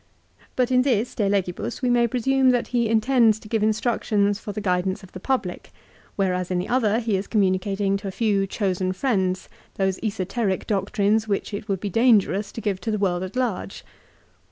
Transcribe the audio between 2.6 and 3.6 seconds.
he intends to